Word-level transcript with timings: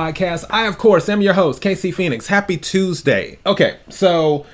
podcast. 0.00 0.44
I, 0.50 0.66
of 0.66 0.76
course, 0.76 1.08
am 1.08 1.20
your 1.20 1.34
host, 1.34 1.62
KC 1.62 1.94
Phoenix. 1.94 2.26
Happy 2.26 2.56
Tuesday. 2.56 3.38
Okay, 3.46 3.78
so 3.88 4.44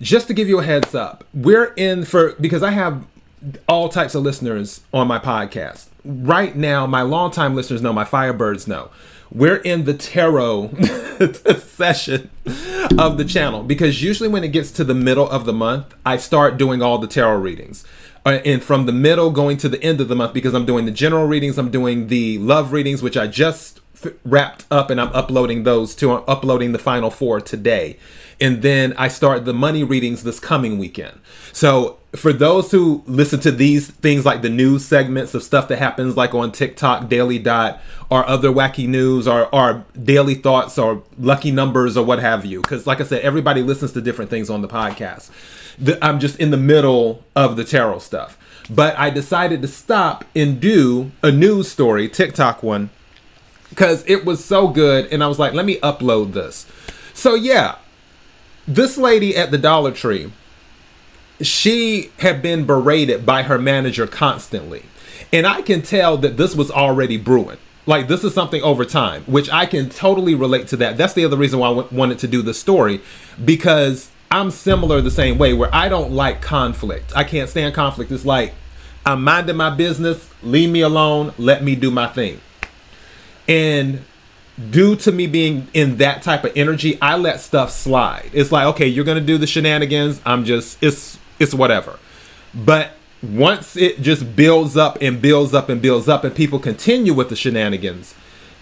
just 0.00 0.28
to 0.28 0.32
give 0.32 0.48
you 0.48 0.60
a 0.60 0.62
heads 0.62 0.94
up, 0.94 1.24
we're 1.34 1.74
in 1.74 2.06
for 2.06 2.32
because 2.40 2.62
I 2.62 2.70
have 2.70 3.04
all 3.68 3.90
types 3.90 4.14
of 4.14 4.22
listeners 4.22 4.80
on 4.94 5.06
my 5.06 5.18
podcast. 5.18 5.88
Right 6.06 6.56
now, 6.56 6.86
my 6.86 7.02
longtime 7.02 7.54
listeners 7.54 7.82
know, 7.82 7.92
my 7.92 8.04
Firebirds 8.04 8.66
know. 8.66 8.90
We're 9.30 9.56
in 9.56 9.84
the 9.84 9.92
tarot 9.92 10.68
session 11.58 12.30
of 12.98 13.18
the 13.18 13.26
channel 13.28 13.64
because 13.64 14.02
usually 14.02 14.30
when 14.30 14.42
it 14.42 14.52
gets 14.52 14.70
to 14.70 14.84
the 14.84 14.94
middle 14.94 15.28
of 15.28 15.44
the 15.44 15.52
month, 15.52 15.94
I 16.06 16.16
start 16.16 16.56
doing 16.56 16.80
all 16.80 16.96
the 16.96 17.06
tarot 17.06 17.36
readings. 17.36 17.84
Uh, 18.24 18.40
and 18.42 18.62
from 18.62 18.86
the 18.86 18.92
middle 18.92 19.30
going 19.30 19.58
to 19.58 19.68
the 19.68 19.82
end 19.82 20.00
of 20.00 20.08
the 20.08 20.16
month 20.16 20.32
because 20.32 20.54
I'm 20.54 20.64
doing 20.64 20.86
the 20.86 20.90
general 20.90 21.26
readings, 21.26 21.58
I'm 21.58 21.70
doing 21.70 22.06
the 22.06 22.38
love 22.38 22.72
readings, 22.72 23.02
which 23.02 23.18
I 23.18 23.26
just 23.26 23.80
wrapped 24.24 24.64
up 24.70 24.90
and 24.90 25.00
I'm 25.00 25.12
uploading 25.12 25.64
those 25.64 25.94
to 25.96 26.12
I'm 26.12 26.24
uploading 26.26 26.72
the 26.72 26.78
final 26.78 27.10
four 27.10 27.40
today. 27.40 27.98
And 28.40 28.62
then 28.62 28.94
I 28.96 29.08
start 29.08 29.44
the 29.44 29.52
money 29.52 29.82
readings 29.82 30.22
this 30.22 30.38
coming 30.38 30.78
weekend. 30.78 31.18
So 31.52 31.98
for 32.14 32.32
those 32.32 32.70
who 32.70 33.02
listen 33.06 33.40
to 33.40 33.50
these 33.50 33.90
things 33.90 34.24
like 34.24 34.42
the 34.42 34.48
news 34.48 34.84
segments 34.84 35.34
of 35.34 35.42
stuff 35.42 35.68
that 35.68 35.78
happens 35.78 36.16
like 36.16 36.34
on 36.34 36.52
TikTok, 36.52 37.08
Daily 37.08 37.38
Dot, 37.38 37.80
or 38.10 38.26
other 38.26 38.50
wacky 38.50 38.88
news 38.88 39.26
or, 39.26 39.52
or 39.54 39.84
daily 40.02 40.34
thoughts 40.34 40.78
or 40.78 41.02
lucky 41.18 41.50
numbers 41.50 41.96
or 41.96 42.04
what 42.04 42.20
have 42.20 42.44
you. 42.44 42.62
Because 42.62 42.86
like 42.86 43.00
I 43.00 43.04
said, 43.04 43.22
everybody 43.22 43.62
listens 43.62 43.92
to 43.92 44.00
different 44.00 44.30
things 44.30 44.48
on 44.48 44.62
the 44.62 44.68
podcast. 44.68 45.30
The, 45.78 46.02
I'm 46.04 46.18
just 46.20 46.38
in 46.38 46.50
the 46.50 46.56
middle 46.56 47.24
of 47.36 47.56
the 47.56 47.64
tarot 47.64 48.00
stuff. 48.00 48.38
But 48.70 48.98
I 48.98 49.10
decided 49.10 49.62
to 49.62 49.68
stop 49.68 50.24
and 50.34 50.60
do 50.60 51.10
a 51.22 51.32
news 51.32 51.70
story, 51.70 52.08
TikTok 52.08 52.62
one, 52.62 52.90
because 53.70 54.04
it 54.06 54.24
was 54.24 54.44
so 54.44 54.68
good. 54.68 55.06
And 55.12 55.22
I 55.22 55.28
was 55.28 55.38
like, 55.38 55.52
let 55.52 55.64
me 55.64 55.78
upload 55.80 56.32
this. 56.32 56.66
So, 57.14 57.34
yeah, 57.34 57.76
this 58.66 58.96
lady 58.98 59.36
at 59.36 59.50
the 59.50 59.58
Dollar 59.58 59.92
Tree, 59.92 60.32
she 61.40 62.10
had 62.18 62.42
been 62.42 62.64
berated 62.64 63.24
by 63.24 63.44
her 63.44 63.58
manager 63.58 64.06
constantly. 64.06 64.84
And 65.32 65.46
I 65.46 65.62
can 65.62 65.82
tell 65.82 66.16
that 66.18 66.36
this 66.36 66.54
was 66.54 66.70
already 66.70 67.16
brewing. 67.16 67.58
Like, 67.86 68.08
this 68.08 68.22
is 68.22 68.34
something 68.34 68.62
over 68.62 68.84
time, 68.84 69.24
which 69.24 69.50
I 69.50 69.64
can 69.64 69.88
totally 69.88 70.34
relate 70.34 70.68
to 70.68 70.76
that. 70.76 70.96
That's 70.96 71.14
the 71.14 71.24
other 71.24 71.36
reason 71.36 71.58
why 71.58 71.68
I 71.68 71.74
w- 71.74 71.96
wanted 71.96 72.18
to 72.20 72.28
do 72.28 72.42
this 72.42 72.58
story, 72.58 73.00
because 73.42 74.10
I'm 74.30 74.50
similar 74.50 75.00
the 75.00 75.10
same 75.10 75.38
way, 75.38 75.54
where 75.54 75.74
I 75.74 75.88
don't 75.88 76.12
like 76.12 76.42
conflict. 76.42 77.12
I 77.16 77.24
can't 77.24 77.48
stand 77.48 77.74
conflict. 77.74 78.12
It's 78.12 78.26
like, 78.26 78.52
I'm 79.06 79.24
minding 79.24 79.56
my 79.56 79.70
business, 79.70 80.28
leave 80.42 80.70
me 80.70 80.82
alone, 80.82 81.32
let 81.38 81.64
me 81.64 81.74
do 81.74 81.90
my 81.90 82.08
thing. 82.08 82.40
And 83.48 84.04
due 84.70 84.94
to 84.96 85.12
me 85.12 85.26
being 85.26 85.68
in 85.72 85.96
that 85.96 86.22
type 86.22 86.44
of 86.44 86.52
energy, 86.54 86.98
I 87.00 87.16
let 87.16 87.40
stuff 87.40 87.70
slide. 87.70 88.30
It's 88.32 88.52
like, 88.52 88.66
okay, 88.66 88.86
you're 88.86 89.04
gonna 89.04 89.20
do 89.20 89.38
the 89.38 89.46
shenanigans. 89.46 90.20
I'm 90.24 90.44
just 90.44 90.82
it's 90.82 91.18
it's 91.38 91.54
whatever. 91.54 91.98
But 92.54 92.92
once 93.22 93.76
it 93.76 94.00
just 94.00 94.36
builds 94.36 94.76
up 94.76 94.98
and 95.00 95.20
builds 95.20 95.54
up 95.54 95.68
and 95.68 95.82
builds 95.82 96.08
up 96.08 96.24
and 96.24 96.34
people 96.34 96.58
continue 96.58 97.14
with 97.14 97.28
the 97.30 97.36
shenanigans, 97.36 98.14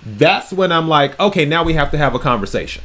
that's 0.04 0.52
when 0.52 0.72
I'm 0.72 0.88
like, 0.88 1.18
okay, 1.18 1.44
now 1.44 1.64
we 1.64 1.74
have 1.74 1.90
to 1.90 1.98
have 1.98 2.14
a 2.14 2.18
conversation. 2.18 2.82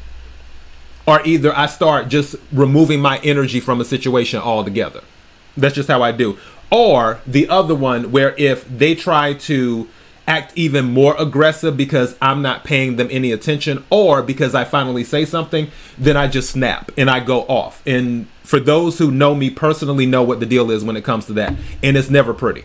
Or 1.08 1.26
either 1.26 1.56
I 1.56 1.66
start 1.66 2.10
just 2.10 2.36
removing 2.52 3.00
my 3.00 3.20
energy 3.20 3.60
from 3.60 3.82
a 3.82 3.86
situation 3.86 4.40
altogether. 4.40 5.02
That's 5.58 5.76
just 5.76 5.88
how 5.88 6.02
I 6.02 6.12
do. 6.12 6.38
Or 6.70 7.20
the 7.28 7.50
other 7.50 7.76
one 7.76 8.12
where 8.12 8.34
if 8.38 8.68
they 8.68 8.96
try 8.96 9.34
to 9.34 9.88
act 10.28 10.54
even 10.56 10.86
more 10.86 11.16
aggressive 11.18 11.76
because 11.76 12.16
I'm 12.22 12.42
not 12.42 12.64
paying 12.64 12.96
them 12.96 13.08
any 13.12 13.32
attention 13.32 13.84
or 13.90 14.22
because 14.22 14.56
I 14.56 14.64
finally 14.64 15.04
say 15.04 15.26
something, 15.26 15.70
then 15.98 16.16
I 16.16 16.28
just 16.28 16.52
snap 16.52 16.92
and 16.98 17.10
I 17.10 17.20
go 17.20 17.42
off. 17.44 17.82
And 17.86 18.28
for 18.44 18.60
those 18.60 18.98
who 18.98 19.12
know 19.12 19.36
me 19.36 19.50
personally 19.50 20.06
know 20.06 20.24
what 20.24 20.40
the 20.40 20.46
deal 20.46 20.72
is 20.72 20.84
when 20.84 20.98
it 20.98 21.04
comes 21.04 21.26
to 21.26 21.34
that. 21.34 21.54
And 21.84 21.98
it's 21.98 22.10
never 22.10 22.34
pretty. 22.34 22.64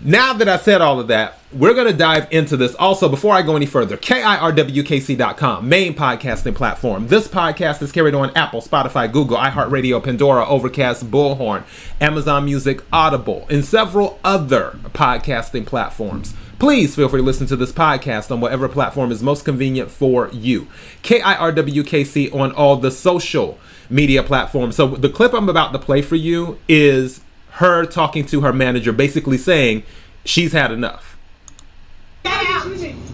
Now 0.00 0.32
that 0.34 0.48
I 0.48 0.58
said 0.58 0.80
all 0.80 1.00
of 1.00 1.08
that, 1.08 1.38
we're 1.52 1.74
going 1.74 1.90
to 1.90 1.96
dive 1.96 2.28
into 2.30 2.56
this. 2.56 2.76
Also, 2.76 3.08
before 3.08 3.34
I 3.34 3.42
go 3.42 3.56
any 3.56 3.66
further, 3.66 3.96
KIRWKC.com, 3.96 5.68
main 5.68 5.94
podcasting 5.94 6.54
platform. 6.54 7.08
This 7.08 7.26
podcast 7.26 7.82
is 7.82 7.90
carried 7.90 8.14
on 8.14 8.30
Apple, 8.36 8.60
Spotify, 8.60 9.10
Google, 9.10 9.38
iHeartRadio, 9.38 10.02
Pandora, 10.02 10.46
Overcast, 10.46 11.10
Bullhorn, 11.10 11.64
Amazon 12.00 12.44
Music, 12.44 12.80
Audible, 12.92 13.44
and 13.50 13.64
several 13.64 14.20
other 14.22 14.78
podcasting 14.90 15.66
platforms. 15.66 16.32
Please 16.60 16.94
feel 16.94 17.08
free 17.08 17.20
to 17.20 17.26
listen 17.26 17.48
to 17.48 17.56
this 17.56 17.72
podcast 17.72 18.30
on 18.30 18.40
whatever 18.40 18.68
platform 18.68 19.10
is 19.10 19.20
most 19.20 19.44
convenient 19.44 19.90
for 19.90 20.28
you. 20.32 20.68
KIRWKC 21.02 22.32
on 22.32 22.52
all 22.52 22.76
the 22.76 22.92
social 22.92 23.58
media 23.90 24.22
platforms. 24.22 24.76
So, 24.76 24.86
the 24.86 25.08
clip 25.08 25.34
I'm 25.34 25.48
about 25.48 25.72
to 25.72 25.78
play 25.80 26.02
for 26.02 26.16
you 26.16 26.58
is 26.68 27.20
her 27.58 27.84
talking 27.84 28.24
to 28.24 28.40
her 28.42 28.52
manager, 28.52 28.92
basically 28.92 29.36
saying 29.36 29.82
she's 30.24 30.52
had 30.52 30.70
enough. 30.70 31.16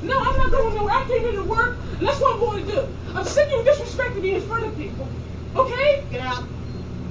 No, 0.03 0.19
I'm 0.19 0.37
not 0.37 0.51
going 0.51 0.75
nowhere. 0.75 0.93
I 0.93 1.07
came 1.07 1.21
here 1.23 1.33
to 1.33 1.45
work. 1.45 1.79
That's 1.99 2.21
what 2.21 2.35
I'm 2.35 2.41
going 2.41 2.67
to 2.67 2.73
do. 2.73 2.89
I'm 3.15 3.25
sick 3.25 3.47
of 3.47 3.53
you 3.53 3.73
disrespecting 3.73 4.21
me 4.21 4.35
in 4.35 4.43
front 4.43 4.65
of 4.65 4.77
people. 4.77 5.09
Okay? 5.57 6.05
Get 6.11 6.21
out. 6.21 6.45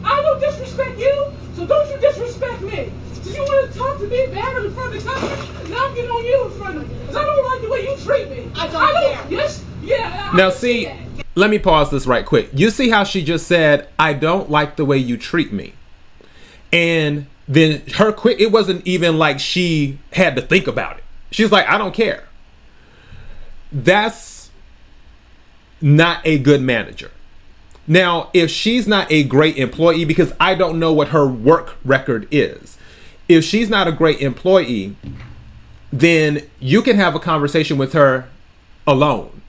I 0.03 0.21
don't 0.21 0.39
disrespect 0.39 0.99
you, 0.99 1.33
so 1.55 1.65
don't 1.65 1.89
you 1.89 1.97
disrespect 1.97 2.61
me. 2.61 2.91
So 3.23 3.31
you 3.31 3.41
want 3.41 3.71
to 3.71 3.79
talk 3.79 3.97
to 3.97 4.07
me 4.07 4.27
bad 4.27 4.63
in 4.63 4.71
front 4.73 4.95
of 4.95 5.03
the 5.03 5.09
customer? 5.09 5.69
Now 5.69 5.87
I'm 5.87 5.95
getting 5.95 6.11
on 6.11 6.25
you 6.25 6.45
in 6.45 6.51
front 6.51 6.77
of 6.77 6.87
me. 6.87 6.95
Because 6.99 7.15
I 7.15 7.23
don't 7.23 7.45
like 7.45 7.61
the 7.61 7.69
way 7.69 7.81
you 7.89 7.97
treat 7.97 8.29
me. 8.29 8.51
I 8.55 8.67
don't, 8.67 8.75
I 8.75 8.91
don't 8.91 9.15
care. 9.15 9.31
Yes? 9.31 9.63
Yeah. 9.81 10.31
Now, 10.35 10.51
see, 10.51 10.91
let 11.33 11.49
me 11.49 11.57
pause 11.57 11.89
this 11.89 12.05
right 12.05 12.25
quick. 12.25 12.49
You 12.53 12.69
see 12.69 12.89
how 12.89 13.03
she 13.03 13.23
just 13.23 13.47
said, 13.47 13.87
I 13.97 14.13
don't 14.13 14.51
like 14.51 14.75
the 14.75 14.85
way 14.85 14.99
you 14.99 15.17
treat 15.17 15.51
me. 15.51 15.73
And 16.73 17.27
then 17.47 17.83
her 17.95 18.11
quit, 18.11 18.41
it 18.41 18.51
wasn't 18.51 18.85
even 18.85 19.17
like 19.17 19.39
she 19.39 19.99
had 20.13 20.35
to 20.35 20.41
think 20.41 20.67
about 20.67 20.97
it. 20.97 21.03
She's 21.31 21.51
like, 21.51 21.67
I 21.67 21.77
don't 21.77 21.93
care. 21.93 22.25
That's 23.71 24.49
not 25.79 26.21
a 26.25 26.39
good 26.39 26.61
manager. 26.61 27.11
Now, 27.85 28.29
if 28.33 28.49
she's 28.49 28.87
not 28.87 29.11
a 29.11 29.23
great 29.23 29.57
employee, 29.57 30.05
because 30.05 30.33
I 30.39 30.55
don't 30.55 30.79
know 30.79 30.93
what 30.93 31.09
her 31.09 31.27
work 31.27 31.75
record 31.83 32.27
is, 32.31 32.77
if 33.27 33.43
she's 33.43 33.69
not 33.69 33.87
a 33.87 33.91
great 33.91 34.21
employee, 34.21 34.95
then 35.91 36.41
you 36.59 36.81
can 36.81 36.95
have 36.95 37.13
a 37.13 37.19
conversation 37.19 37.77
with 37.77 37.93
her 37.93 38.29
alone. 38.87 39.41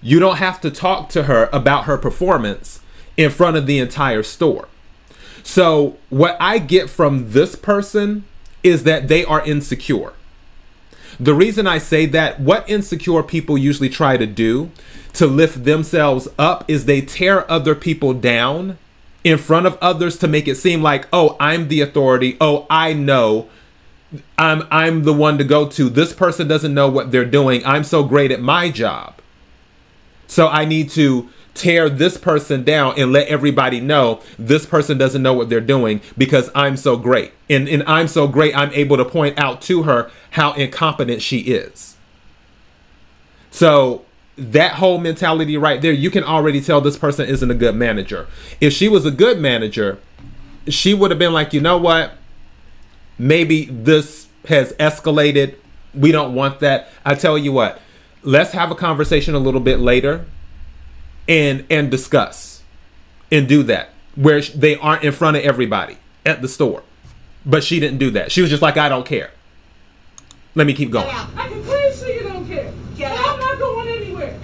You 0.00 0.20
don't 0.20 0.36
have 0.36 0.60
to 0.62 0.70
talk 0.70 1.08
to 1.10 1.24
her 1.24 1.48
about 1.52 1.84
her 1.84 1.98
performance 1.98 2.80
in 3.16 3.30
front 3.30 3.56
of 3.56 3.66
the 3.66 3.78
entire 3.78 4.22
store. 4.22 4.68
So, 5.44 5.98
what 6.08 6.36
I 6.40 6.58
get 6.58 6.90
from 6.90 7.32
this 7.32 7.54
person 7.54 8.24
is 8.62 8.82
that 8.84 9.08
they 9.08 9.24
are 9.24 9.44
insecure. 9.44 10.14
The 11.20 11.34
reason 11.34 11.66
I 11.66 11.78
say 11.78 12.06
that, 12.06 12.40
what 12.40 12.68
insecure 12.68 13.22
people 13.22 13.56
usually 13.56 13.90
try 13.90 14.16
to 14.16 14.26
do 14.26 14.70
to 15.12 15.26
lift 15.26 15.64
themselves 15.64 16.26
up 16.38 16.64
is 16.66 16.86
they 16.86 17.02
tear 17.02 17.48
other 17.48 17.74
people 17.74 18.14
down 18.14 18.78
in 19.22 19.38
front 19.38 19.66
of 19.66 19.78
others 19.80 20.16
to 20.18 20.28
make 20.28 20.48
it 20.48 20.56
seem 20.56 20.82
like, 20.82 21.06
oh, 21.12 21.36
I'm 21.38 21.68
the 21.68 21.82
authority. 21.82 22.36
Oh, 22.40 22.66
I 22.68 22.94
know. 22.94 23.48
I'm 24.38 24.66
I'm 24.70 25.04
the 25.04 25.12
one 25.12 25.38
to 25.38 25.44
go 25.44 25.68
to. 25.68 25.90
This 25.90 26.12
person 26.12 26.48
doesn't 26.48 26.74
know 26.74 26.88
what 26.88 27.12
they're 27.12 27.24
doing. 27.24 27.64
I'm 27.66 27.84
so 27.84 28.02
great 28.02 28.30
at 28.30 28.40
my 28.40 28.70
job. 28.70 29.14
So 30.26 30.48
I 30.48 30.64
need 30.64 30.88
to 30.90 31.28
tear 31.54 31.88
this 31.88 32.16
person 32.16 32.64
down 32.64 32.94
and 32.98 33.12
let 33.12 33.28
everybody 33.28 33.80
know 33.80 34.20
this 34.38 34.66
person 34.66 34.98
doesn't 34.98 35.22
know 35.22 35.32
what 35.32 35.48
they're 35.48 35.60
doing 35.60 36.00
because 36.18 36.50
I'm 36.54 36.76
so 36.76 36.96
great. 36.96 37.32
And, 37.48 37.68
and 37.68 37.82
I'm 37.84 38.08
so 38.08 38.26
great, 38.26 38.56
I'm 38.56 38.72
able 38.72 38.96
to 38.96 39.04
point 39.04 39.38
out 39.38 39.62
to 39.62 39.84
her 39.84 40.10
how 40.32 40.52
incompetent 40.52 41.22
she 41.22 41.38
is. 41.38 41.96
So 43.50 44.04
that 44.36 44.74
whole 44.74 44.98
mentality 44.98 45.56
right 45.56 45.80
there, 45.80 45.92
you 45.92 46.10
can 46.10 46.24
already 46.24 46.60
tell 46.60 46.80
this 46.80 46.98
person 46.98 47.28
isn't 47.28 47.50
a 47.50 47.54
good 47.54 47.76
manager. 47.76 48.26
If 48.60 48.72
she 48.72 48.88
was 48.88 49.06
a 49.06 49.12
good 49.12 49.38
manager, 49.38 49.98
she 50.66 50.92
would 50.92 51.12
have 51.12 51.18
been 51.20 51.32
like, 51.32 51.52
you 51.52 51.60
know 51.60 51.78
what? 51.78 52.12
Maybe 53.16 53.66
this 53.66 54.26
has 54.48 54.72
escalated. 54.74 55.54
We 55.94 56.10
don't 56.10 56.34
want 56.34 56.58
that. 56.60 56.88
I 57.04 57.14
tell 57.14 57.38
you 57.38 57.52
what, 57.52 57.80
let's 58.24 58.50
have 58.52 58.72
a 58.72 58.74
conversation 58.74 59.36
a 59.36 59.38
little 59.38 59.60
bit 59.60 59.78
later 59.78 60.26
and 61.28 61.64
and 61.70 61.90
discuss 61.90 62.62
and 63.30 63.48
do 63.48 63.62
that 63.64 63.90
where 64.14 64.40
they 64.40 64.76
aren't 64.76 65.02
in 65.02 65.12
front 65.12 65.36
of 65.36 65.42
everybody 65.42 65.98
at 66.24 66.42
the 66.42 66.48
store. 66.48 66.82
But 67.46 67.64
she 67.64 67.80
didn't 67.80 67.98
do 67.98 68.10
that. 68.12 68.32
She 68.32 68.40
was 68.40 68.50
just 68.50 68.62
like, 68.62 68.76
I 68.76 68.88
don't 68.88 69.06
care. 69.06 69.30
Let 70.54 70.66
me 70.66 70.72
keep 70.72 70.90
going. 70.90 71.08
I 71.08 71.48
can 71.48 71.62
clearly 71.64 71.92
see 71.92 72.14
you 72.14 72.22
don't 72.22 72.46
care. 72.46 72.72
Get 72.96 73.10
And 73.10 73.20
out. 73.20 73.34
I'm 73.34 73.40
not 73.40 73.58
going 73.58 73.88
anywhere. 73.88 74.38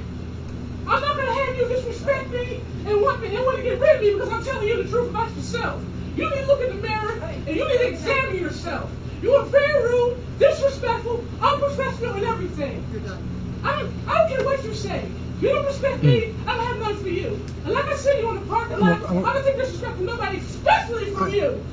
I'm 0.86 1.00
not 1.00 1.16
going 1.16 1.26
to 1.26 1.32
have 1.32 1.56
you 1.56 1.68
disrespect 1.68 2.30
me 2.30 2.60
and 2.86 3.00
want 3.00 3.22
me 3.22 3.34
and 3.34 3.44
want 3.44 3.58
to 3.58 3.62
get 3.62 3.78
rid 3.78 3.96
of 3.96 4.02
me 4.02 4.12
because 4.14 4.28
I'm 4.28 4.44
telling 4.44 4.68
you 4.68 4.82
the 4.82 4.88
truth 4.88 5.10
about 5.10 5.34
yourself. 5.36 5.82
You 6.16 6.28
need 6.28 6.36
to 6.36 6.46
look 6.46 6.60
in 6.60 6.76
the 6.76 6.88
mirror 6.88 7.12
and 7.22 7.46
you 7.46 7.68
need 7.68 7.78
to 7.78 7.88
examine 7.88 8.36
yourself. 8.36 8.90
You 9.22 9.32
are 9.34 9.44
very 9.44 9.82
rude, 9.84 10.18
disrespectful, 10.38 11.24
unprofessional, 11.40 12.14
and 12.14 12.24
everything. 12.24 12.84
You're 12.92 13.02
done. 13.02 13.60
I 13.62 13.80
don't, 13.80 13.94
I 14.08 14.18
don't 14.18 14.36
care 14.36 14.44
what 14.44 14.64
you 14.64 14.74
say. 14.74 15.08
You 15.40 15.48
don't 15.50 15.64
respect 15.64 16.02
me, 16.02 16.32
hmm. 16.32 16.48
I 16.48 16.56
don't 16.56 16.66
have 16.66 16.78
nothing 16.78 16.96
for 16.96 17.08
you. 17.08 17.28
And 17.59 17.59
like 17.72 17.86
I 17.86 17.96
said, 17.96 18.20
you 18.20 18.28
on 18.28 18.40
the 18.40 18.46
parking 18.46 18.78
lot, 18.80 19.02
I 19.04 19.32
don't 19.34 19.44
take 19.44 19.56
disrespect 19.56 19.96
from 19.96 20.06
nobody, 20.06 20.38
especially 20.38 21.06
from 21.10 21.30
you. 21.32 21.64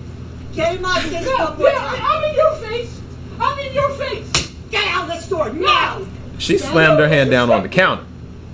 Get 0.53 0.77
him 0.77 0.85
out 0.85 1.03
of 1.03 1.09
this 1.09 1.25
Yeah, 1.27 1.49
one 1.49 1.57
more 1.59 1.69
yeah, 1.69 1.77
time. 1.79 1.99
I'm 2.01 2.23
in 2.23 2.35
your 2.35 2.55
face. 2.55 3.01
I'm 3.39 3.59
in 3.59 3.73
your 3.73 3.89
face. 3.91 4.47
Get 4.71 4.87
out 4.87 5.03
of 5.03 5.15
the 5.15 5.19
store 5.21 5.49
now. 5.53 6.05
She 6.39 6.57
slammed 6.57 6.99
her 6.99 7.07
hand 7.07 7.29
down 7.31 7.51
on 7.51 7.63
the 7.63 7.69
counter. 7.69 8.05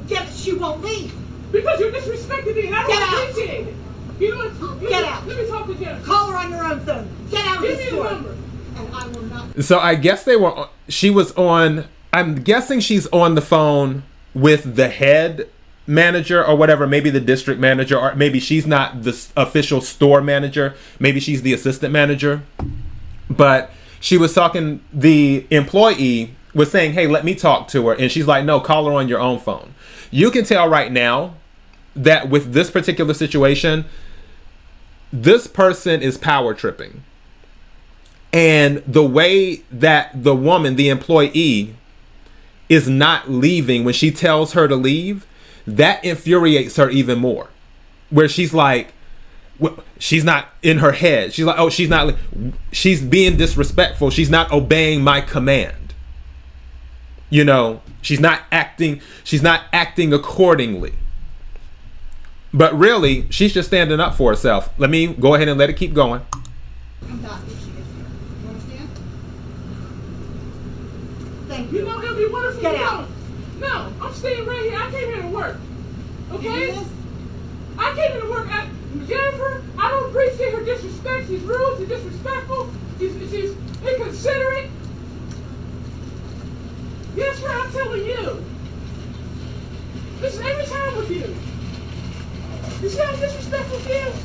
Get, 0.08 0.28
she 0.34 0.54
won't 0.54 0.82
leave. 0.82 1.14
Because 1.52 1.80
you're 1.80 1.92
disrespecting 1.92 2.56
me 2.56 2.68
and 2.68 2.76
I 2.76 2.88
Get 2.88 3.00
don't 3.00 3.02
out. 3.14 3.30
appreciate 3.30 3.68
it. 3.68 3.74
You 4.20 4.32
know 4.36 4.38
what? 4.50 4.80
Get 4.82 4.90
me, 5.02 5.08
out. 5.08 5.28
Let 5.28 5.38
me 5.38 5.48
talk 5.48 5.68
to 5.68 5.76
Jennifer. 5.76 6.06
Call 6.06 6.32
her 6.32 6.38
on 6.38 6.50
your 6.52 6.64
own 6.64 6.80
phone. 6.82 7.08
Get 7.32 7.46
out 7.46 7.58
of 7.58 7.64
Give 7.64 7.72
the 7.72 7.78
me 7.78 7.84
the 7.84 7.90
store. 7.90 8.12
number. 8.12 8.36
And 8.76 8.96
I 8.96 9.08
will 9.08 9.22
not. 9.24 9.44
So 9.64 9.80
I 9.80 9.96
guess 9.96 10.24
they 10.26 10.36
were. 10.36 10.68
She 10.90 11.10
was 11.10 11.32
on. 11.34 11.86
I'm 12.12 12.36
guessing 12.36 12.80
she's 12.80 13.08
on 13.08 13.36
the 13.36 13.42
phone 13.42 14.04
with 14.34 14.76
the 14.76 14.90
head 14.90 15.50
manager 15.86 16.44
or 16.44 16.56
whatever. 16.56 16.88
Maybe 16.88 17.10
the 17.10 17.20
district 17.20 17.60
manager, 17.60 17.98
or 17.98 18.16
maybe 18.16 18.40
she's 18.40 18.66
not 18.66 19.04
the 19.04 19.26
official 19.36 19.82
store 19.82 20.22
manager. 20.22 20.76
Maybe 21.00 21.20
she's 21.20 21.42
the 21.42 21.54
assistant 21.54 21.92
manager. 21.92 22.44
But 23.30 23.72
she 24.00 24.18
was 24.18 24.34
talking. 24.34 24.82
The 24.92 25.46
employee 25.50 26.36
was 26.54 26.72
saying, 26.72 26.94
"Hey, 26.94 27.08
let 27.08 27.26
me 27.26 27.36
talk 27.36 27.68
to 27.70 27.88
her," 27.88 27.94
and 27.94 28.12
she's 28.12 28.28
like, 28.28 28.46
"No, 28.46 28.60
call 28.60 28.86
her 28.88 28.94
on 28.94 29.08
your 29.08 29.20
own 29.20 29.40
phone." 29.40 29.74
You 30.12 30.30
can 30.30 30.46
tell 30.46 30.68
right 30.68 30.92
now 30.92 31.36
that 31.96 32.30
with 32.30 32.54
this 32.54 32.70
particular 32.70 33.14
situation, 33.14 33.86
this 35.12 35.48
person 35.48 36.02
is 36.02 36.18
power 36.18 36.54
tripping 36.54 37.04
and 38.34 38.82
the 38.88 39.04
way 39.04 39.62
that 39.72 40.24
the 40.24 40.36
woman 40.36 40.76
the 40.76 40.90
employee 40.90 41.76
is 42.68 42.90
not 42.90 43.30
leaving 43.30 43.84
when 43.84 43.94
she 43.94 44.10
tells 44.10 44.54
her 44.54 44.68
to 44.68 44.76
leave 44.76 45.28
that 45.66 46.04
infuriates 46.04 46.76
her 46.76 46.90
even 46.90 47.20
more 47.20 47.50
where 48.10 48.28
she's 48.28 48.54
like 48.54 48.94
she's 49.98 50.24
not 50.24 50.48
in 50.62 50.80
her 50.80 50.92
head 50.92 51.34
she's 51.34 51.46
like 51.46 51.58
oh 51.60 51.70
she's 51.70 51.90
not 51.90 52.16
she's 52.72 53.02
being 53.02 53.38
disrespectful 53.38 54.10
she's 54.10 54.30
not 54.30 54.52
obeying 54.52 55.02
my 55.02 55.22
command 55.22 55.94
you 57.30 57.44
know 57.44 57.82
she's 58.02 58.20
not 58.20 58.42
acting 58.52 59.02
she's 59.24 59.44
not 59.44 59.62
acting 59.72 60.12
accordingly 60.14 60.94
but 62.54 62.78
really 62.78 63.30
she's 63.32 63.54
just 63.54 63.68
standing 63.70 64.00
up 64.00 64.16
for 64.16 64.32
herself 64.32 64.70
let 64.78 64.90
me 64.90 65.08
go 65.08 65.36
ahead 65.36 65.48
and 65.48 65.58
let 65.58 65.70
it 65.70 65.78
keep 65.78 65.94
going 65.94 66.22
I'm 67.10 67.26
if 67.26 67.60
she 67.60 67.72
gets 67.72 67.90
here. 67.92 68.06
You 68.44 68.50
understand? 68.50 68.90
Thank 71.48 71.72
you. 71.72 71.80
You 71.80 71.86
know, 71.86 72.02
it'll 72.02 72.16
be 72.16 72.28
wonderful. 72.28 72.62
Get 72.62 72.78
you 72.78 72.84
out. 72.84 73.08
No, 73.64 73.94
I'm 74.02 74.14
staying 74.14 74.46
right 74.46 74.62
here. 74.62 74.78
I 74.78 74.92
came 74.92 75.08
here 75.08 75.22
to 75.22 75.28
work. 75.30 75.58
Okay? 76.34 76.68
Yes? 76.68 76.86
I 77.78 77.96
came 77.96 78.12
here 78.12 78.22
to 78.22 78.30
work. 78.30 78.48
I, 78.52 78.68
Jennifer, 79.08 79.64
I 79.80 79.90
don't 79.90 80.10
appreciate 80.10 80.54
her 80.54 80.66
disrespect. 80.66 81.28
She's 81.28 81.42
rude. 81.42 81.78
She's 81.80 81.88
disrespectful. 81.88 82.70
She's, 83.00 83.14
she's 83.32 83.56
inconsiderate. 83.88 84.70
Yes, 87.16 87.40
sir, 87.40 87.50
I'm 87.50 87.72
telling 87.72 88.06
you. 88.06 88.44
This 90.20 90.36
is 90.36 90.42
every 90.42 90.66
time 90.66 90.98
with 90.98 91.10
you. 91.10 91.36
You 92.82 92.90
see 92.90 93.02
how 93.02 93.16
disrespectful 93.16 93.80
she 93.80 93.92
is? 93.92 94.16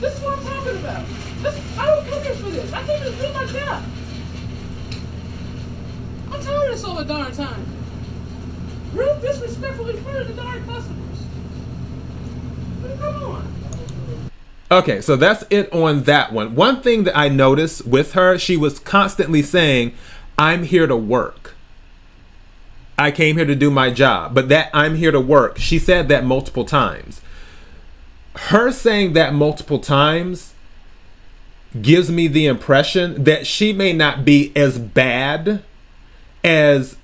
This 0.00 0.16
is 0.16 0.22
what 0.22 0.38
I'm 0.38 0.44
talking 0.44 0.76
about. 0.78 1.06
This, 1.42 1.78
I 1.78 1.86
don't 1.86 2.06
come 2.06 2.22
here 2.22 2.34
for 2.34 2.50
this. 2.50 2.72
I 2.72 2.86
came 2.86 3.02
here 3.02 3.10
to 3.10 3.16
do 3.16 3.32
my 3.32 3.46
job. 3.46 3.84
I'm 6.30 6.40
tired 6.40 6.70
of 6.70 6.76
this 6.76 6.84
all 6.84 6.94
the 6.94 7.04
darn 7.04 7.32
time. 7.32 7.79
Rude, 9.20 9.32
disrespectful 9.32 9.88
in 9.88 10.02
front 10.02 10.18
of 10.18 10.28
the 10.28 10.34
darn 10.34 10.64
customers. 10.66 11.18
Come 12.98 13.22
on. 13.22 13.54
Okay, 14.70 15.00
so 15.00 15.16
that's 15.16 15.44
it 15.50 15.72
on 15.72 16.04
that 16.04 16.32
one. 16.32 16.54
One 16.54 16.80
thing 16.80 17.04
that 17.04 17.16
I 17.16 17.28
noticed 17.28 17.86
with 17.86 18.12
her, 18.12 18.38
she 18.38 18.56
was 18.56 18.78
constantly 18.78 19.42
saying, 19.42 19.94
I'm 20.38 20.62
here 20.62 20.86
to 20.86 20.96
work. 20.96 21.54
I 22.96 23.10
came 23.10 23.36
here 23.36 23.46
to 23.46 23.54
do 23.54 23.70
my 23.70 23.90
job. 23.90 24.34
But 24.34 24.48
that 24.50 24.70
I'm 24.72 24.96
here 24.96 25.10
to 25.10 25.20
work, 25.20 25.58
she 25.58 25.78
said 25.78 26.08
that 26.08 26.24
multiple 26.24 26.64
times. 26.64 27.20
Her 28.36 28.70
saying 28.70 29.14
that 29.14 29.34
multiple 29.34 29.80
times 29.80 30.54
gives 31.80 32.10
me 32.10 32.28
the 32.28 32.46
impression 32.46 33.24
that 33.24 33.46
she 33.46 33.72
may 33.72 33.92
not 33.92 34.24
be 34.24 34.52
as 34.54 34.78
bad 34.78 35.62
as 36.44 36.96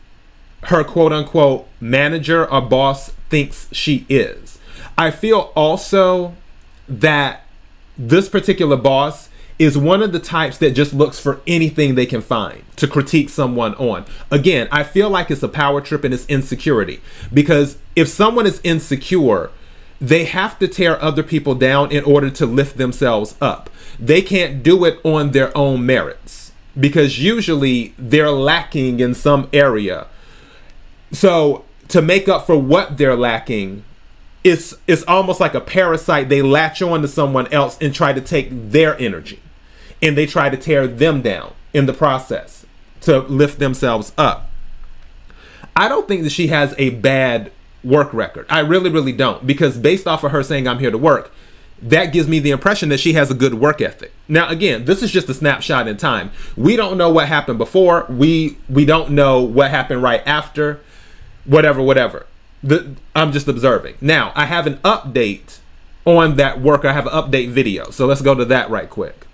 her 0.66 0.84
quote 0.84 1.12
unquote 1.12 1.66
manager 1.80 2.46
or 2.50 2.60
boss 2.60 3.10
thinks 3.28 3.68
she 3.72 4.06
is. 4.08 4.58
I 4.98 5.10
feel 5.10 5.52
also 5.54 6.34
that 6.88 7.44
this 7.98 8.28
particular 8.28 8.76
boss 8.76 9.28
is 9.58 9.78
one 9.78 10.02
of 10.02 10.12
the 10.12 10.18
types 10.18 10.58
that 10.58 10.72
just 10.72 10.92
looks 10.92 11.18
for 11.18 11.40
anything 11.46 11.94
they 11.94 12.04
can 12.04 12.20
find 12.20 12.62
to 12.76 12.86
critique 12.86 13.30
someone 13.30 13.74
on. 13.76 14.04
Again, 14.30 14.68
I 14.70 14.84
feel 14.84 15.08
like 15.08 15.30
it's 15.30 15.42
a 15.42 15.48
power 15.48 15.80
trip 15.80 16.04
and 16.04 16.12
it's 16.12 16.26
insecurity 16.26 17.00
because 17.32 17.78
if 17.94 18.08
someone 18.08 18.46
is 18.46 18.60
insecure, 18.62 19.50
they 19.98 20.24
have 20.24 20.58
to 20.58 20.68
tear 20.68 21.00
other 21.02 21.22
people 21.22 21.54
down 21.54 21.90
in 21.90 22.04
order 22.04 22.28
to 22.28 22.44
lift 22.44 22.76
themselves 22.76 23.34
up. 23.40 23.70
They 23.98 24.20
can't 24.20 24.62
do 24.62 24.84
it 24.84 25.00
on 25.04 25.30
their 25.30 25.56
own 25.56 25.86
merits 25.86 26.52
because 26.78 27.18
usually 27.18 27.94
they're 27.96 28.30
lacking 28.30 29.00
in 29.00 29.14
some 29.14 29.48
area. 29.54 30.06
So, 31.12 31.64
to 31.88 32.02
make 32.02 32.28
up 32.28 32.46
for 32.46 32.56
what 32.56 32.98
they're 32.98 33.16
lacking, 33.16 33.84
it's 34.42 34.74
it's 34.86 35.02
almost 35.04 35.40
like 35.40 35.54
a 35.54 35.60
parasite. 35.60 36.28
They 36.28 36.42
latch 36.42 36.82
on 36.82 37.02
to 37.02 37.08
someone 37.08 37.46
else 37.52 37.76
and 37.80 37.94
try 37.94 38.12
to 38.12 38.20
take 38.20 38.48
their 38.50 38.98
energy, 38.98 39.40
and 40.02 40.16
they 40.16 40.26
try 40.26 40.48
to 40.48 40.56
tear 40.56 40.86
them 40.86 41.22
down 41.22 41.52
in 41.72 41.86
the 41.86 41.92
process 41.92 42.64
to 43.02 43.20
lift 43.20 43.58
themselves 43.58 44.12
up. 44.16 44.50
I 45.74 45.88
don't 45.88 46.08
think 46.08 46.22
that 46.22 46.30
she 46.30 46.46
has 46.48 46.74
a 46.78 46.90
bad 46.90 47.52
work 47.84 48.12
record. 48.12 48.46
I 48.48 48.60
really, 48.60 48.90
really 48.90 49.12
don't, 49.12 49.46
because 49.46 49.78
based 49.78 50.06
off 50.06 50.24
of 50.24 50.32
her 50.32 50.42
saying 50.42 50.66
I'm 50.66 50.78
here 50.78 50.90
to 50.90 50.98
work, 50.98 51.32
that 51.82 52.06
gives 52.06 52.26
me 52.26 52.38
the 52.38 52.50
impression 52.50 52.88
that 52.88 53.00
she 53.00 53.12
has 53.12 53.30
a 53.30 53.34
good 53.34 53.54
work 53.54 53.80
ethic. 53.80 54.12
Now, 54.28 54.48
again, 54.48 54.86
this 54.86 55.02
is 55.02 55.10
just 55.10 55.28
a 55.28 55.34
snapshot 55.34 55.86
in 55.86 55.96
time. 55.96 56.30
We 56.56 56.76
don't 56.76 56.96
know 56.96 57.10
what 57.10 57.28
happened 57.28 57.58
before. 57.58 58.06
We 58.08 58.58
we 58.68 58.84
don't 58.84 59.10
know 59.10 59.42
what 59.42 59.70
happened 59.70 60.02
right 60.02 60.22
after. 60.26 60.80
Whatever, 61.46 61.82
whatever. 61.82 62.26
The, 62.62 62.96
I'm 63.14 63.32
just 63.32 63.48
observing. 63.48 63.96
Now, 64.00 64.32
I 64.34 64.46
have 64.46 64.66
an 64.66 64.76
update 64.78 65.58
on 66.04 66.36
that 66.36 66.60
work. 66.60 66.84
I 66.84 66.92
have 66.92 67.06
an 67.06 67.12
update 67.12 67.50
video. 67.50 67.90
So 67.90 68.06
let's 68.06 68.22
go 68.22 68.34
to 68.34 68.44
that 68.46 68.70
right 68.70 68.88
quick. 68.88 69.26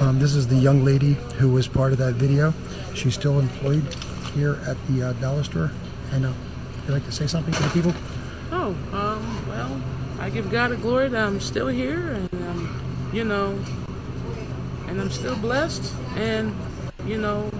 Um, 0.00 0.18
this 0.18 0.34
is 0.34 0.48
the 0.48 0.56
young 0.56 0.84
lady 0.84 1.14
who 1.38 1.52
was 1.52 1.68
part 1.68 1.92
of 1.92 1.98
that 1.98 2.14
video. 2.14 2.52
She's 2.94 3.14
still 3.14 3.38
employed 3.38 3.94
here 4.34 4.58
at 4.66 4.76
the 4.88 5.08
uh, 5.08 5.12
dollar 5.14 5.44
store. 5.44 5.70
And 6.12 6.26
uh, 6.26 6.32
would 6.76 6.86
you 6.86 6.92
like 6.92 7.04
to 7.06 7.12
say 7.12 7.26
something 7.26 7.54
to 7.54 7.62
the 7.62 7.68
people? 7.70 7.94
Oh, 8.50 8.76
um, 8.92 9.48
well, 9.48 9.80
I 10.18 10.30
give 10.30 10.50
God 10.50 10.70
the 10.70 10.76
glory 10.76 11.08
that 11.08 11.26
I'm 11.26 11.40
still 11.40 11.68
here 11.68 12.12
and, 12.12 12.32
um, 12.32 13.10
you 13.12 13.24
know, 13.24 13.58
and 14.88 15.00
I'm 15.00 15.10
still 15.10 15.36
blessed. 15.36 15.92
And, 16.16 16.54
you 17.06 17.18
know, 17.18 17.50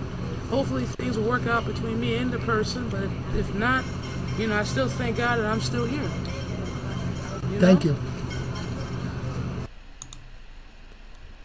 hopefully 0.51 0.85
things 0.85 1.17
will 1.17 1.29
work 1.29 1.47
out 1.47 1.67
between 1.67 2.01
me 2.01 2.17
and 2.17 2.33
the 2.33 2.39
person. 2.41 2.89
But 2.89 3.05
if 3.39 3.55
not, 3.55 3.85
you 4.39 4.47
know, 4.47 4.59
I 4.59 4.65
still 4.65 4.89
thank 4.89 5.17
God 5.17 5.37
that 5.39 5.47
I'm 5.47 5.61
still 5.61 5.87
here. 5.87 6.03
You 7.51 7.61
Thank 7.61 7.85
know? 7.85 7.93
you. 7.93 7.97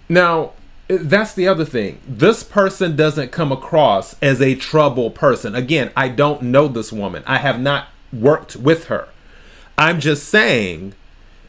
Now, 0.08 0.54
that's 0.88 1.34
the 1.34 1.48
other 1.48 1.66
thing. 1.66 2.00
This 2.08 2.44
person 2.44 2.96
doesn't 2.96 3.32
come 3.32 3.52
across 3.52 4.16
as 4.22 4.42
a 4.42 4.56
trouble 4.56 5.12
person. 5.12 5.54
Again, 5.54 5.92
I 5.96 6.10
don't 6.10 6.42
know 6.44 6.68
this 6.68 6.92
woman. 6.92 7.24
I 7.28 7.38
have 7.38 7.60
not 7.60 7.90
worked 8.12 8.56
with 8.56 8.86
her. 8.86 9.08
I'm 9.78 10.00
just 10.00 10.28
saying 10.28 10.96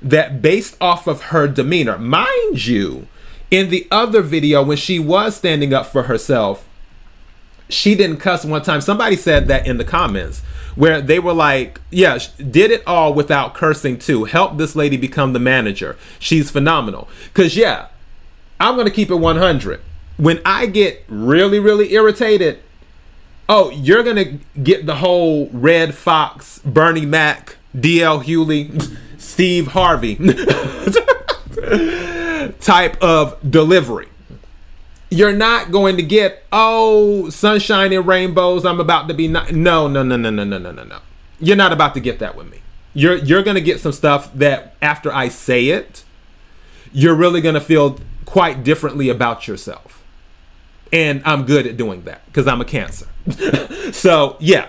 that 0.02 0.42
based 0.42 0.76
off 0.80 1.06
of 1.06 1.22
her 1.24 1.48
demeanor, 1.48 1.98
mind 1.98 2.66
you, 2.66 3.06
in 3.50 3.70
the 3.70 3.88
other 3.90 4.20
video 4.20 4.62
when 4.62 4.76
she 4.76 4.98
was 4.98 5.36
standing 5.36 5.72
up 5.72 5.86
for 5.86 6.04
herself, 6.04 6.68
she 7.70 7.94
didn't 7.94 8.18
cuss 8.18 8.44
one 8.44 8.62
time. 8.62 8.80
Somebody 8.80 9.16
said 9.16 9.48
that 9.48 9.66
in 9.66 9.78
the 9.78 9.84
comments 9.84 10.42
where 10.74 11.00
they 11.00 11.18
were 11.18 11.32
like, 11.32 11.80
yeah, 11.90 12.18
did 12.38 12.70
it 12.70 12.82
all 12.86 13.12
without 13.12 13.54
cursing 13.54 13.98
too. 13.98 14.24
Help 14.24 14.56
this 14.56 14.76
lady 14.76 14.96
become 14.96 15.32
the 15.32 15.38
manager. 15.38 15.96
She's 16.18 16.50
phenomenal. 16.50 17.08
Cuz 17.34 17.56
yeah, 17.56 17.86
I'm 18.58 18.74
going 18.74 18.86
to 18.86 18.92
keep 18.92 19.10
it 19.10 19.16
100. 19.16 19.80
When 20.16 20.40
I 20.44 20.66
get 20.66 21.04
really 21.08 21.58
really 21.58 21.92
irritated, 21.92 22.60
oh, 23.48 23.70
you're 23.70 24.02
going 24.02 24.16
to 24.16 24.38
get 24.62 24.86
the 24.86 24.96
whole 24.96 25.48
Redd 25.52 25.94
Foxx, 25.94 26.60
Bernie 26.64 27.06
Mac, 27.06 27.56
DL 27.76 28.24
Hughley, 28.24 28.96
Steve 29.18 29.68
Harvey 29.68 30.16
type 32.60 33.02
of 33.02 33.50
delivery. 33.50 34.09
You're 35.10 35.32
not 35.32 35.72
going 35.72 35.96
to 35.96 36.02
get 36.02 36.44
oh 36.52 37.30
sunshine 37.30 37.92
and 37.92 38.06
rainbows. 38.06 38.64
I'm 38.64 38.80
about 38.80 39.08
to 39.08 39.14
be 39.14 39.26
no 39.26 39.44
no 39.50 39.88
no 39.88 40.02
no 40.02 40.16
no 40.16 40.30
no 40.30 40.44
no 40.44 40.58
no 40.58 40.70
no. 40.70 40.98
You're 41.40 41.56
not 41.56 41.72
about 41.72 41.94
to 41.94 42.00
get 42.00 42.20
that 42.20 42.36
with 42.36 42.48
me. 42.48 42.60
You're 42.94 43.16
you're 43.16 43.42
gonna 43.42 43.60
get 43.60 43.80
some 43.80 43.92
stuff 43.92 44.32
that 44.34 44.74
after 44.80 45.12
I 45.12 45.28
say 45.28 45.68
it, 45.68 46.04
you're 46.92 47.14
really 47.14 47.40
gonna 47.40 47.60
feel 47.60 47.98
quite 48.24 48.62
differently 48.62 49.08
about 49.08 49.48
yourself. 49.48 50.04
And 50.92 51.22
I'm 51.24 51.44
good 51.44 51.66
at 51.66 51.76
doing 51.76 52.02
that 52.02 52.24
because 52.26 52.46
I'm 52.46 52.60
a 52.60 52.64
cancer. 52.64 53.06
so 53.92 54.36
yeah, 54.38 54.68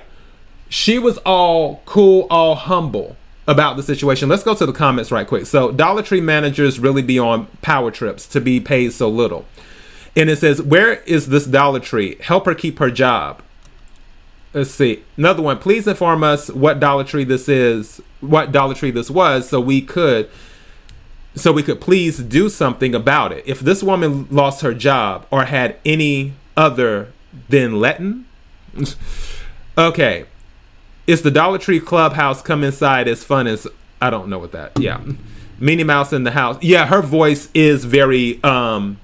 she 0.69 0.97
was 0.97 1.17
all 1.19 1.81
cool, 1.85 2.25
all 2.29 2.55
humble 2.55 3.17
about 3.47 3.75
the 3.75 3.83
situation. 3.83 4.29
Let's 4.29 4.43
go 4.43 4.55
to 4.55 4.65
the 4.65 4.73
comments 4.73 5.11
right 5.11 5.27
quick. 5.27 5.45
So 5.45 5.71
Dollar 5.71 6.01
Tree 6.01 6.21
managers 6.21 6.79
really 6.79 7.01
be 7.01 7.19
on 7.19 7.47
power 7.61 7.91
trips 7.91 8.25
to 8.27 8.41
be 8.41 8.59
paid 8.59 8.93
so 8.93 9.09
little. 9.09 9.45
And 10.15 10.29
it 10.29 10.37
says, 10.37 10.61
Where 10.61 10.95
is 11.03 11.27
this 11.27 11.45
Dollar 11.45 11.79
Tree? 11.79 12.17
Help 12.21 12.45
her 12.45 12.55
keep 12.55 12.79
her 12.79 12.91
job. 12.91 13.41
Let's 14.53 14.71
see. 14.71 15.03
Another 15.15 15.41
one. 15.41 15.59
Please 15.59 15.87
inform 15.87 16.23
us 16.23 16.49
what 16.49 16.79
Dollar 16.79 17.03
Tree 17.03 17.23
this 17.23 17.47
is, 17.47 18.01
what 18.19 18.51
Dollar 18.51 18.73
Tree 18.73 18.91
this 18.91 19.09
was, 19.09 19.47
so 19.47 19.61
we 19.61 19.81
could 19.81 20.29
so 21.33 21.53
we 21.53 21.63
could 21.63 21.79
please 21.79 22.17
do 22.17 22.49
something 22.49 22.93
about 22.93 23.31
it. 23.31 23.43
If 23.47 23.61
this 23.61 23.81
woman 23.81 24.27
lost 24.29 24.61
her 24.61 24.73
job 24.73 25.25
or 25.31 25.45
had 25.45 25.77
any 25.85 26.33
other 26.57 27.13
than 27.49 27.79
Latin. 27.79 28.25
okay. 29.77 30.25
Is 31.07 31.21
the 31.21 31.31
Dollar 31.31 31.57
Tree 31.57 31.79
clubhouse 31.79 32.41
come 32.41 32.63
inside 32.63 33.07
as 33.07 33.23
fun 33.23 33.47
as 33.47 33.67
I 34.01 34.09
don't 34.09 34.29
know 34.29 34.39
what 34.39 34.51
that. 34.51 34.79
Yeah. 34.79 35.01
Minnie 35.59 35.83
Mouse 35.83 36.11
in 36.11 36.23
the 36.23 36.31
house. 36.31 36.57
Yeah, 36.61 36.87
her 36.87 37.01
voice 37.01 37.49
is 37.53 37.85
very 37.85 38.43
um 38.43 38.97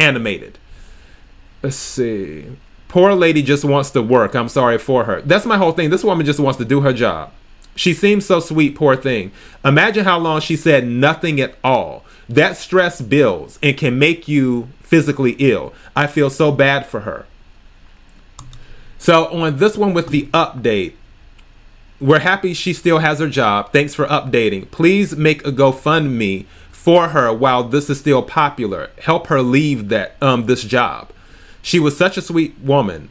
animated. 0.00 0.58
Let's 1.62 1.76
see. 1.76 2.46
Poor 2.88 3.14
lady 3.14 3.42
just 3.42 3.64
wants 3.64 3.90
to 3.90 4.02
work. 4.02 4.34
I'm 4.34 4.48
sorry 4.48 4.78
for 4.78 5.04
her. 5.04 5.20
That's 5.22 5.46
my 5.46 5.56
whole 5.56 5.72
thing. 5.72 5.90
This 5.90 6.02
woman 6.02 6.26
just 6.26 6.40
wants 6.40 6.58
to 6.58 6.64
do 6.64 6.80
her 6.80 6.92
job. 6.92 7.32
She 7.76 7.94
seems 7.94 8.26
so 8.26 8.40
sweet, 8.40 8.74
poor 8.74 8.96
thing. 8.96 9.30
Imagine 9.64 10.04
how 10.04 10.18
long 10.18 10.40
she 10.40 10.56
said 10.56 10.86
nothing 10.86 11.40
at 11.40 11.54
all. 11.62 12.04
That 12.28 12.56
stress 12.56 13.00
builds 13.00 13.58
and 13.62 13.76
can 13.76 13.98
make 13.98 14.26
you 14.26 14.68
physically 14.82 15.36
ill. 15.38 15.72
I 15.94 16.06
feel 16.06 16.30
so 16.30 16.50
bad 16.50 16.86
for 16.86 17.00
her. 17.00 17.26
So, 18.98 19.26
on 19.26 19.58
this 19.58 19.76
one 19.76 19.94
with 19.94 20.08
the 20.08 20.26
update, 20.26 20.94
we're 22.00 22.18
happy 22.18 22.54
she 22.54 22.72
still 22.72 22.98
has 22.98 23.18
her 23.18 23.28
job. 23.28 23.72
Thanks 23.72 23.94
for 23.94 24.06
updating. 24.06 24.70
Please 24.70 25.16
make 25.16 25.46
a 25.46 25.52
GoFundMe 25.52 26.46
for 26.80 27.08
her 27.08 27.30
while 27.30 27.62
this 27.62 27.90
is 27.90 27.98
still 27.98 28.22
popular. 28.22 28.88
Help 29.02 29.26
her 29.26 29.42
leave 29.42 29.90
that 29.90 30.16
um 30.22 30.46
this 30.46 30.64
job. 30.64 31.10
She 31.60 31.78
was 31.78 31.94
such 31.94 32.16
a 32.16 32.22
sweet 32.22 32.58
woman. 32.58 33.10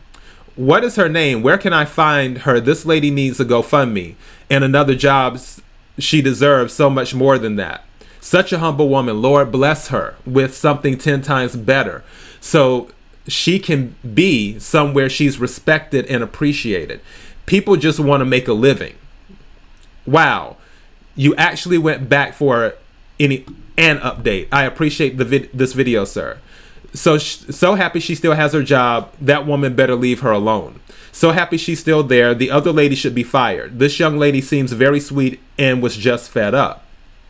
What 0.56 0.84
is 0.84 0.96
her 0.96 1.08
name? 1.08 1.44
Where 1.44 1.60
can 1.60 1.72
I 1.72 1.86
find 1.86 2.40
her? 2.40 2.60
This 2.60 2.84
lady 2.84 3.12
needs 3.12 3.40
a 3.40 3.46
GoFundMe 3.46 4.16
and 4.50 4.64
another 4.64 4.96
job. 4.96 5.40
She 6.00 6.20
deserves 6.20 6.74
so 6.74 6.90
much 6.90 7.14
more 7.14 7.38
than 7.38 7.58
that. 7.58 7.84
Such 8.20 8.52
a 8.52 8.58
humble 8.58 8.90
woman. 8.90 9.22
Lord 9.22 9.52
bless 9.52 9.90
her 9.90 10.16
with 10.26 10.58
something 10.58 10.98
10 10.98 11.22
times 11.22 11.56
better. 11.56 12.04
So 12.42 12.90
she 13.28 13.60
can 13.60 13.94
be 14.16 14.58
somewhere 14.58 15.10
she's 15.10 15.38
respected 15.38 16.08
and 16.08 16.24
appreciated. 16.24 17.02
People 17.46 17.76
just 17.76 18.00
want 18.00 18.22
to 18.22 18.26
make 18.26 18.48
a 18.48 18.54
living. 18.54 18.96
Wow. 20.08 20.58
You 21.16 21.36
actually 21.36 21.78
went 21.78 22.10
back 22.10 22.34
for 22.34 22.74
any 23.20 23.46
an 23.78 24.00
update. 24.00 24.48
I 24.52 24.64
appreciate 24.64 25.18
the 25.18 25.26
vid- 25.26 25.50
this 25.54 25.74
video, 25.74 26.06
sir. 26.06 26.38
So 26.94 27.18
so 27.18 27.76
happy 27.76 28.00
she 28.00 28.16
still 28.16 28.34
has 28.34 28.54
her 28.54 28.64
job. 28.64 29.14
That 29.22 29.46
woman 29.46 29.76
better 29.76 29.96
leave 29.96 30.22
her 30.22 30.32
alone. 30.32 30.80
So 31.12 31.32
happy 31.32 31.58
she's 31.58 31.80
still 31.80 32.04
there. 32.04 32.34
The 32.34 32.52
other 32.52 32.72
lady 32.72 32.96
should 32.96 33.16
be 33.16 33.24
fired. 33.24 33.80
This 33.80 34.00
young 34.00 34.18
lady 34.18 34.42
seems 34.42 34.72
very 34.72 35.00
sweet 35.00 35.40
and 35.58 35.82
was 35.82 35.98
just 35.98 36.30
fed 36.30 36.54
up. 36.54 36.86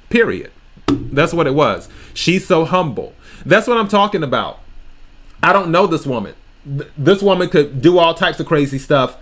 Period. 0.09 0.51
That's 0.87 1.33
what 1.33 1.47
it 1.47 1.53
was. 1.53 1.89
She's 2.13 2.45
so 2.45 2.65
humble. 2.65 3.13
That's 3.45 3.67
what 3.67 3.77
I'm 3.77 3.87
talking 3.87 4.23
about. 4.23 4.59
I 5.41 5.53
don't 5.53 5.71
know 5.71 5.87
this 5.87 6.05
woman. 6.05 6.35
This 6.65 7.21
woman 7.21 7.49
could 7.49 7.81
do 7.81 7.97
all 7.97 8.13
types 8.13 8.39
of 8.39 8.45
crazy 8.45 8.77
stuff 8.77 9.17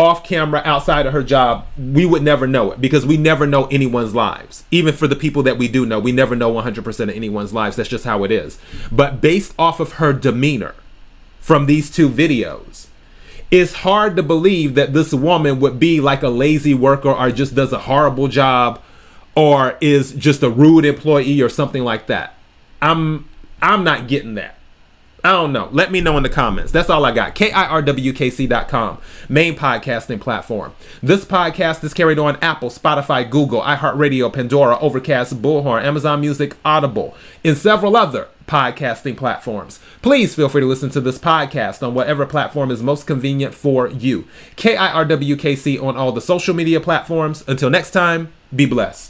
off 0.00 0.24
camera 0.24 0.62
outside 0.64 1.04
of 1.04 1.12
her 1.12 1.22
job, 1.22 1.66
we 1.76 2.06
would 2.06 2.22
never 2.22 2.46
know 2.46 2.72
it 2.72 2.80
because 2.80 3.04
we 3.04 3.18
never 3.18 3.46
know 3.46 3.66
anyone's 3.66 4.14
lives. 4.14 4.64
Even 4.70 4.94
for 4.94 5.06
the 5.06 5.14
people 5.14 5.42
that 5.42 5.58
we 5.58 5.68
do 5.68 5.84
know, 5.84 6.00
we 6.00 6.10
never 6.10 6.34
know 6.34 6.50
100% 6.54 7.00
of 7.00 7.10
anyone's 7.10 7.52
lives. 7.52 7.76
That's 7.76 7.88
just 7.88 8.06
how 8.06 8.24
it 8.24 8.32
is. 8.32 8.58
But 8.90 9.20
based 9.20 9.52
off 9.58 9.78
of 9.78 9.92
her 9.94 10.14
demeanor 10.14 10.74
from 11.38 11.66
these 11.66 11.90
two 11.90 12.08
videos, 12.08 12.86
it's 13.50 13.74
hard 13.74 14.16
to 14.16 14.22
believe 14.22 14.74
that 14.74 14.94
this 14.94 15.12
woman 15.12 15.60
would 15.60 15.78
be 15.78 16.00
like 16.00 16.22
a 16.22 16.30
lazy 16.30 16.72
worker 16.72 17.10
or 17.10 17.30
just 17.30 17.54
does 17.54 17.72
a 17.72 17.80
horrible 17.80 18.28
job 18.28 18.80
or 19.34 19.76
is 19.82 20.12
just 20.12 20.42
a 20.42 20.48
rude 20.48 20.86
employee 20.86 21.42
or 21.42 21.50
something 21.50 21.84
like 21.84 22.06
that. 22.06 22.34
I'm 22.80 23.28
I'm 23.60 23.84
not 23.84 24.08
getting 24.08 24.34
that. 24.36 24.56
I 25.22 25.32
don't 25.32 25.52
know. 25.52 25.68
Let 25.70 25.92
me 25.92 26.00
know 26.00 26.16
in 26.16 26.22
the 26.22 26.28
comments. 26.28 26.72
That's 26.72 26.88
all 26.88 27.04
I 27.04 27.12
got. 27.12 27.34
KIRWKC.com, 27.34 28.98
main 29.28 29.54
podcasting 29.54 30.20
platform. 30.20 30.72
This 31.02 31.24
podcast 31.24 31.84
is 31.84 31.92
carried 31.92 32.18
on 32.18 32.36
Apple, 32.36 32.70
Spotify, 32.70 33.28
Google, 33.28 33.60
iHeartRadio, 33.60 34.32
Pandora, 34.32 34.78
Overcast, 34.78 35.42
Bullhorn, 35.42 35.82
Amazon 35.82 36.20
Music, 36.20 36.56
Audible, 36.64 37.14
and 37.44 37.56
several 37.56 37.96
other 37.96 38.28
podcasting 38.46 39.16
platforms. 39.16 39.78
Please 40.02 40.34
feel 40.34 40.48
free 40.48 40.62
to 40.62 40.66
listen 40.66 40.90
to 40.90 41.00
this 41.00 41.18
podcast 41.18 41.86
on 41.86 41.94
whatever 41.94 42.26
platform 42.26 42.70
is 42.70 42.82
most 42.82 43.06
convenient 43.06 43.54
for 43.54 43.88
you. 43.88 44.26
KIRWKC 44.56 45.82
on 45.82 45.96
all 45.96 46.12
the 46.12 46.20
social 46.20 46.54
media 46.54 46.80
platforms. 46.80 47.44
Until 47.46 47.70
next 47.70 47.92
time, 47.92 48.32
be 48.54 48.66
blessed. 48.66 49.09